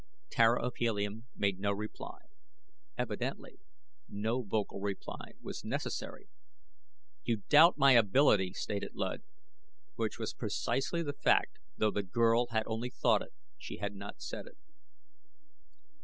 Tara 0.31 0.59
of 0.65 0.77
Helium 0.77 1.27
made 1.35 1.59
no 1.59 1.71
reply. 1.71 2.21
Evidently 2.97 3.59
no 4.09 4.41
vocal 4.41 4.79
reply 4.81 5.33
was 5.39 5.63
necessary. 5.63 6.27
"You 7.23 7.43
doubt 7.49 7.77
my 7.77 7.91
ability!" 7.91 8.51
stated 8.53 8.95
Luud, 8.95 9.21
which 9.93 10.17
was 10.17 10.33
precisely 10.33 11.03
the 11.03 11.13
fact, 11.13 11.59
though 11.77 11.91
the 11.91 12.01
girl 12.01 12.47
had 12.47 12.63
only 12.65 12.89
thought 12.89 13.21
it 13.21 13.35
she 13.59 13.77
had 13.77 13.93
not 13.93 14.23
said 14.23 14.47
it. 14.47 14.57